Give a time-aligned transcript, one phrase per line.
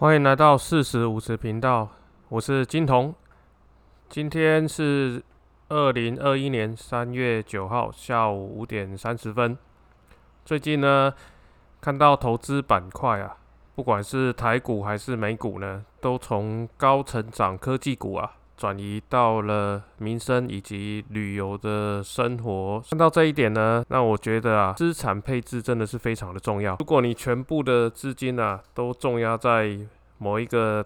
[0.00, 1.86] 欢迎来到四十五十频道，
[2.30, 3.14] 我是金童。
[4.08, 5.22] 今天是
[5.68, 9.58] 二零二一年三月九号下午五点三十分。
[10.42, 11.12] 最近呢，
[11.82, 13.36] 看到投资板块啊，
[13.74, 18.38] 不管是台股还是美股呢，都从高成长科技股啊。
[18.60, 26.76] 转移到了民生以及旅游的生活，看到这一点呢，那我觉得啊，资产配置真的是非常的重要。
[26.78, 29.78] 如果你全部的资金啊都重压在
[30.18, 30.84] 某一个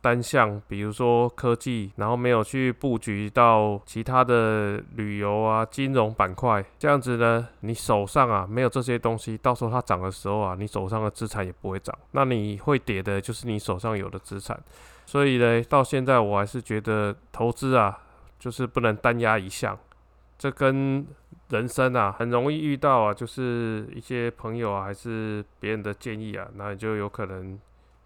[0.00, 14.58] 单项，比如说科技，然后没有去布局到其他的旅游啊、金融板块，这样子呢，你手上啊没有这些东西，到时候它涨的时候啊，你手上的资产也不会涨，那你会跌的就是你手上有的资产。
[15.04, 17.98] 所以呢，到现在我还是觉得投资啊，
[18.38, 19.78] 就是不能单压一项。
[20.38, 21.06] 这跟
[21.50, 27.58] 人生啊，很容易遇到啊，就是一些朋友啊，还是别人的建议啊，那你就有可能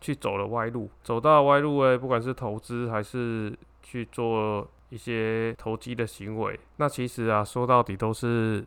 [0.05, 0.91] 去走了歪路。
[1.03, 8.63] 走到歪路诶，不管是投资还是去做一些投机的行为，那其实啊，说到底都是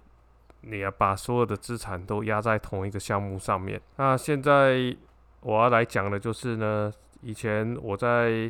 [0.61, 3.79] 你要把所有的资产都压在同一个项目上面。
[3.97, 4.95] 那现在
[5.41, 6.91] 我要来讲的就是呢。
[7.23, 8.49] 以前我在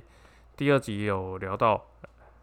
[0.58, 1.82] 第二集有聊到，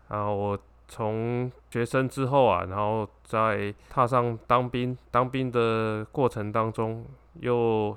[0.09, 7.05] 啊我从学生之后啊，然后在踏上当兵当兵的过程当中，
[7.41, 7.95] 又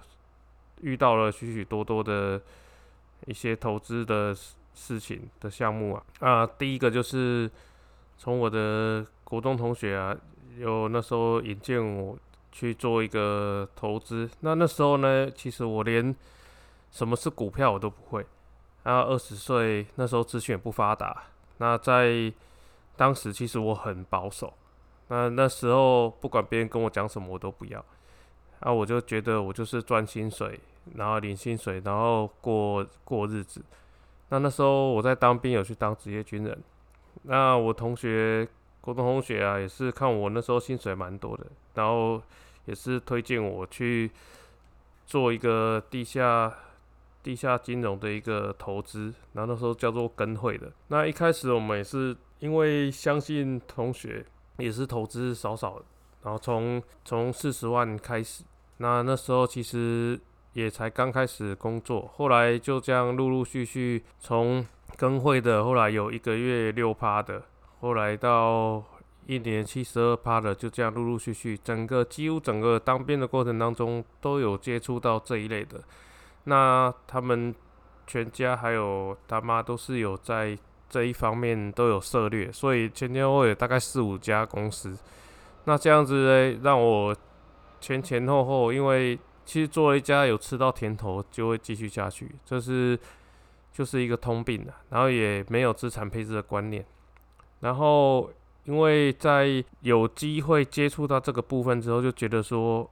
[0.81, 2.41] 遇到了许许多多的
[3.25, 6.03] 一些投资的事事情的项目啊。
[6.19, 7.49] 啊，第一个就是
[8.17, 10.15] 从我的国中同学啊，
[10.57, 12.17] 有那时候引荐我
[12.51, 14.29] 去做一个投资。
[14.41, 16.15] 那那时候呢，其实我连
[16.91, 18.25] 什么是股票我都不会，
[18.83, 21.23] 然后二十岁那时候资讯也不发达，
[21.57, 22.31] 那在
[22.95, 24.53] 当时其实我很保守，
[25.09, 27.83] 那那时候不管别人跟我讲什么我都不要，
[28.59, 30.59] 啊我就觉得我就是赚薪水，
[30.95, 33.63] 然后领薪水，然后过过日子。
[34.29, 36.57] 那那时候我在当兵有去当职业军人，
[37.23, 38.47] 那我同学
[38.81, 42.21] 国中同学啊也是看我那时候薪水蛮多的，然后
[42.65, 44.11] 也是推荐我去
[45.05, 46.53] 做一个地下。
[47.23, 50.71] 地下金融的一个投资，然后那时候叫做跟会的。
[50.87, 54.25] 那一开始我们也是因为相信同学，
[54.59, 55.81] 也是投资少少，
[56.23, 58.45] 然后从从四十万开始。
[58.77, 60.17] 那那时候其实
[60.53, 64.65] 也才刚开始工作，后来就这样陆陆续续从
[64.95, 67.43] 跟会的，后来有一个月六趴的，
[67.79, 68.83] 后来到
[69.27, 75.79] 一年七十二趴的，就这样陆陆续续，整个几乎整个当兵的过程当中都有接触到这一类的。
[76.45, 77.53] 那他们
[78.07, 80.57] 全家还有他妈都是有在
[80.89, 84.97] 这一方面都有涉猎，所以前前后后大概四五家公司。
[85.65, 87.13] 那这样子呢，让我
[87.81, 92.99] 前前后后，因为其实做了一家有吃到甜头，就会继续下去，这是
[93.71, 94.71] 就是一个通病的。
[94.91, 96.85] 然后也没有资产配置的观念，
[97.61, 98.29] 然后
[98.65, 102.87] 因为在有机会接触到这个部分之后，就觉得说。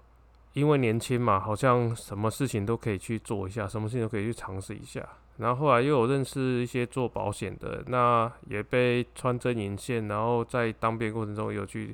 [0.55, 5.05] 因为年轻嘛，好像什么事情都可以去做一下，什么事情都可以去尝试一下。
[5.35, 11.93] 然后后来又有认识一些做保险的，那也被穿针引线，然后在当兵过程中有去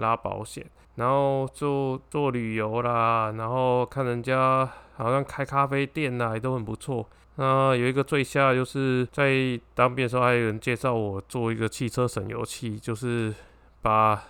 [0.00, 0.66] 拉保险，
[0.96, 7.06] 然后做做旅游啦，然后看人家好像开咖啡店呐，也都很不错。
[7.36, 13.32] 那有一个最下就是在当兵的时候，还有人介绍我做一个汽车省油器，就是
[13.80, 14.20] 把。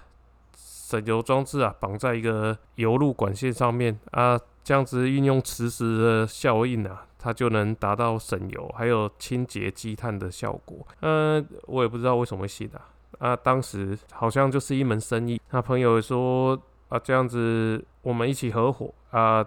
[0.91, 10.84] 省油装置啊，绑在一个油路管线上面啊，这样子运用磁石的效应啊，它就能达到省油，还有清洁积碳的效果。
[11.02, 12.91] 嗯，我也不知道为什么会信啊。
[13.19, 15.41] 啊，当时好像就是一门生意。
[15.50, 19.44] 那朋友说啊，这样子我们一起合伙啊，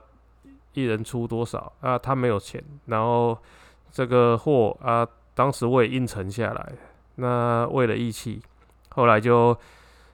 [0.74, 1.97] 一人出多少啊？
[1.97, 3.38] 他没有钱，然后
[3.91, 6.73] 这个货啊，当时我也应承下来。
[7.16, 8.41] 那为了义气，
[8.90, 9.58] 后来就。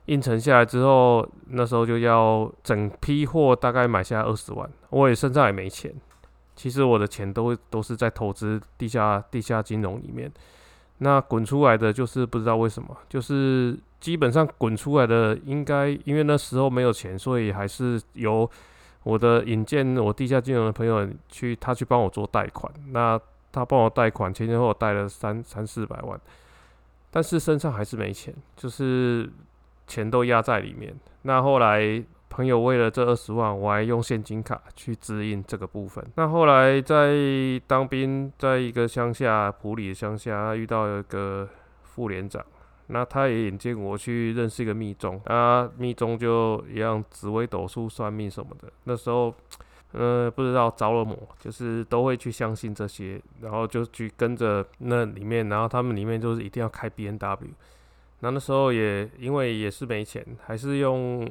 [0.06, 5.94] 应承下来之后，那时候就要整批货大概买下二十万，我也身上也没钱。
[6.56, 10.32] 其实我的钱都都是在投资地下地下金融里面，
[11.00, 18.50] 那滚出来的就是不知道为什么，就是基本上滚出来的应该因为那时候没有钱，所以还是由
[19.04, 23.20] 我的引荐我地下金融的朋友去他去帮我做贷款，那
[23.52, 26.20] 他帮我贷款前前后后贷了三三四百万，
[27.12, 29.30] 但是身上还是没钱，就是。
[29.90, 30.96] 钱都压在里面。
[31.24, 31.82] 那后来
[32.30, 36.06] 朋友为了这二十万，我还用现金卡去支应这个部分。
[36.16, 37.12] 那后来在
[37.66, 41.50] 当兵，在一个乡下普里的乡下，遇到一个
[41.84, 42.46] 副连长，
[42.88, 45.20] 那他也引荐我去认识一个密宗。
[45.26, 48.72] 啊，密宗就一样紫微斗数算命什么的。
[48.84, 49.34] 那时候
[49.92, 57.50] 呃，不知道着了魔，就是都会去相信这些，然后就去跟着那里面，然后他们里面就是一定要开 B N W。
[58.20, 61.28] 那那时候也因为也是没钱，还是用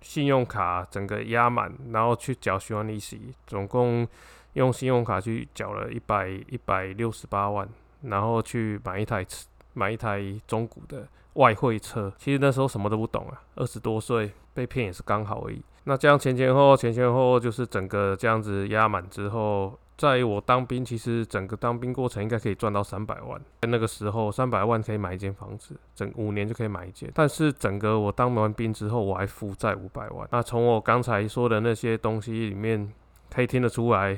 [0.00, 4.06] 信用卡整个压满，然后去缴循环利息，总共
[4.54, 7.68] 用信用卡去缴了一百一百六十八万，
[8.02, 12.12] 然后去买一台车，买一台中古的外汇车。
[12.18, 15.62] 其实那时候什么都不懂啊，二十多岁被骗也是刚好而已。
[15.84, 23.38] 那这样前前后后前前后后就是整个这样子压满之后，在我当兵，其实整个当兵过程应该可以赚到三百万。
[23.62, 27.10] 在那个时候，三百万可以买一间房子，整五年就可以买一间。
[27.12, 30.28] 但是整个我当完兵之后，我还负债五百万。
[30.30, 32.92] 那从我刚才说的那些东西里面，
[33.28, 34.16] 可以听得出来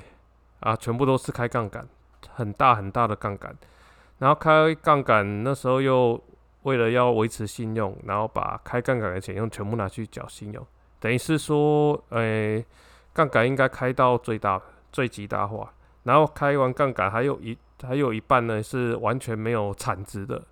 [0.61, 1.88] 啊，全部都是开杠杆，
[2.29, 3.56] 很大很大的杠杆。
[4.19, 6.23] 然后开杠杆那时候又
[6.65, 10.67] 为了要维持信用，然后把开杠杆的钱用全部拿去缴信用。
[10.99, 12.62] 等于是说，诶，
[13.15, 14.61] 杠杆应该开到最大、
[14.93, 15.73] 最极大化，
[16.03, 20.43] 然后开完杠杆还有一还有一半呢是完全没有产值的，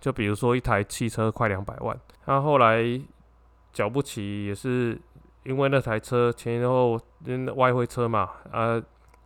[0.00, 2.84] 就比如说一台汽车快两百万，他后来
[3.72, 5.00] 缴不起，也是
[5.44, 8.80] 因为那台车前前后因外汇车嘛，啊，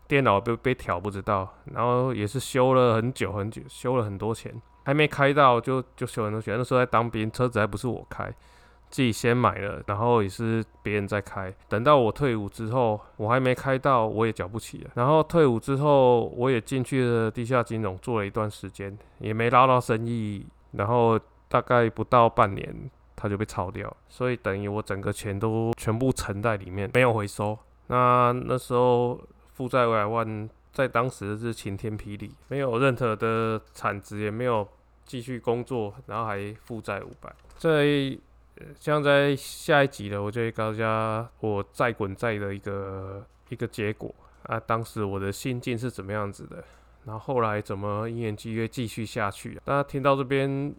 [0.08, 8.32] 电脑被被挑不知道，然后也是修了很久很久，修了很多钱，还没开到就就修很多钱，那时候在当兵，车子还不是我开。
[8.90, 11.52] 自己先买了，然后也是别人在开。
[11.68, 14.90] 等到我退伍之后，我还没开到，我也缴不起了。
[14.94, 20.44] 然后退伍之后，我也进去了地下金融做了一段时间，也没捞到生意。
[20.72, 23.96] 然后大概不到半年，它就被炒掉。
[24.08, 27.56] 所以等于我整个钱都全部沉在里面，没有回收。
[27.86, 29.20] 那那时候
[29.52, 34.66] 负债五百万，在当时是晴天霹雳，没有任何的产值，也没有
[35.04, 37.32] 继续工作，然后还负债五百。
[37.56, 38.16] 在
[38.78, 44.14] 像在下一集的，我就会告诉大家我再滚再的一个一个结果
[44.44, 46.62] 啊，当时我的心境是怎么样子的，
[47.04, 49.60] 然后后来怎么一年积月继续下去。
[49.64, 50.74] 大家听到这边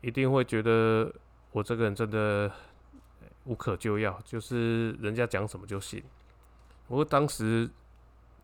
[0.00, 1.12] 一定会觉得
[1.52, 2.50] 我这个人真的
[3.44, 6.02] 无可救药，就是人家讲什么就信。
[6.88, 7.68] 不过当时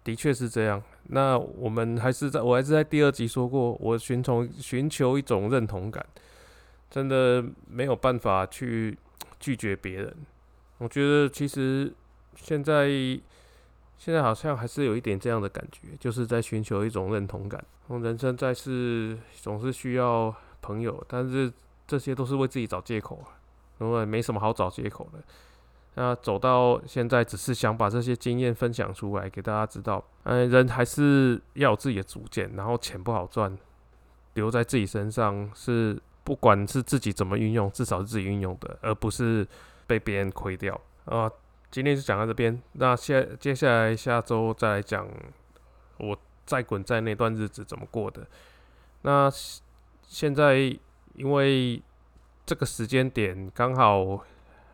[0.02, 0.82] 的确是这样。
[1.10, 6.04] 那我们还是在我还是在第二集说过，我寻从寻求一种认同感。
[6.90, 8.96] 真的没有办法去
[9.38, 10.16] 拒绝别人。
[10.78, 11.92] 我觉得其实
[12.36, 12.88] 现在
[13.98, 17.64] 现在好像还是有一点这样的感觉，就是在寻求一种认同感。
[17.88, 21.52] 人生在世总是需要朋友，但是
[21.86, 23.24] 这些都是为自己找借口，
[23.80, 25.18] 因为没什么好找借口的。
[25.94, 30.04] 那走到现在，只是想把这些经验分享出来给大家知道。
[30.22, 33.58] 嗯，人还是要有自己的主见，然后钱不好赚，
[34.34, 36.00] 留在自己身上是。
[36.28, 39.48] 不管是自己怎么运用，至少是自己运用的，而不是
[39.86, 41.30] 被别人亏掉啊。
[41.70, 45.08] 今天就讲到这边，那下接下来下周再来讲
[45.96, 46.14] 我
[46.44, 48.26] 再滚在那段日子怎么过的。
[49.00, 49.30] 那
[50.02, 50.56] 现在
[51.14, 51.82] 因为
[52.44, 54.22] 这个时间点刚好，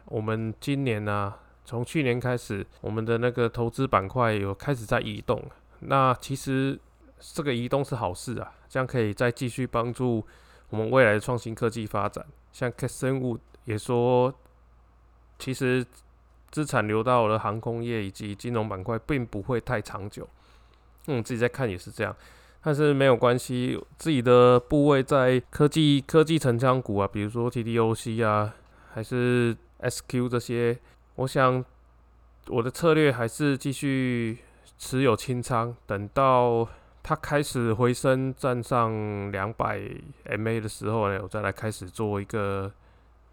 [0.06, 1.34] 我们今年呢，
[1.64, 5.40] 从去年开始，我们的那个投资板块有开始在移动。
[5.78, 6.76] 那其实
[7.20, 10.26] 这个移动是好事啊，这样可以再继续帮助。
[10.70, 14.34] 我们未来的创新科技发展，像生物也说，
[15.38, 15.84] 其实
[16.50, 20.28] 资产流到了航空业以及金融板块，并不会太长久。
[21.06, 22.16] 嗯，自己在看也是这样，
[22.62, 28.54] 但是没有关系，自己的部位在科技科技成长股啊，比如说 T D O C 啊，
[28.92, 30.78] 还是 S Q 这些，
[31.16, 31.64] 我想
[32.48, 34.38] 我的策略还是继续
[34.78, 36.68] 持有清仓，等到。
[37.06, 39.78] 它开始回升，站上两百
[40.24, 42.72] MA 的时候呢，我再来开始做一个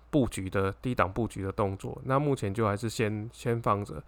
[0.10, 1.98] 布局的低档布局的动作。
[2.04, 4.04] 那目前就还是先先放着。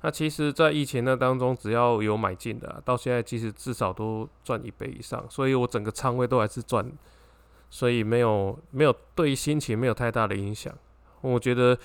[0.00, 6.84] 那其实，在疫情那当中，只要有买进的，到现在其实至少都赚一倍以上，所以我整个仓位都还是赚，
[7.70, 10.74] 所以没有没有对心情没有太大的影响。
[11.20, 11.78] 我觉得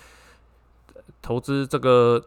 [1.21, 2.25] 投资这个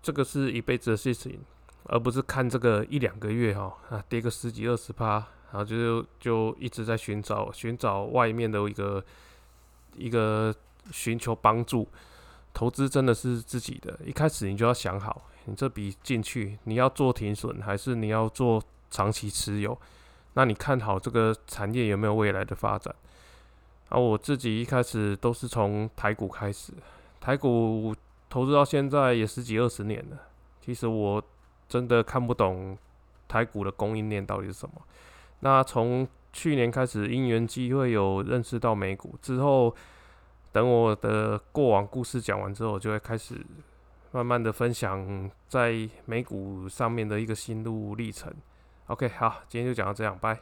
[0.00, 1.40] 这个是一辈子的事情。
[1.84, 5.14] 而不是看这个一两个月哈啊跌个十几二十趴，
[5.50, 9.02] 然后就就一直在寻找寻找外面的一个
[9.96, 10.54] 一个
[10.92, 11.88] 寻求帮助。
[12.52, 19.78] 投资真的是自己的，一开始你就要想好，你这笔进去你要做停损还是你要做长期持有？
[20.34, 22.94] 那你看好这个产业有没有未来的发展？
[23.88, 26.72] 啊，我自己一开始都是从台股开始，
[27.20, 27.94] 台股
[28.28, 30.18] 投资到现在也十几二十年了，
[30.60, 31.22] 其实我。
[31.68, 32.76] 真的看不懂
[33.28, 34.74] 台股的供应链到底是什么。
[35.40, 39.72] 那从去年开始，因缘机会有认识到美股之后，
[40.50, 43.34] 等我的过往故事讲完之后，就会开始
[44.10, 48.32] 慢慢的分享在美股上面的一个心路历程。
[48.86, 50.36] OK，好，今天就讲到这样，拜。